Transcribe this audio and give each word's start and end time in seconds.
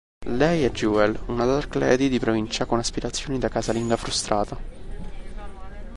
Lei 0.29 0.63
è 0.63 0.71
Jewel, 0.71 1.15
una 1.27 1.45
dark 1.45 1.75
lady 1.75 2.09
di 2.09 2.17
provincia 2.17 2.65
con 2.65 2.79
aspirazioni 2.79 3.37
da 3.37 3.49
casalinga 3.49 3.97
frustrata. 3.97 4.57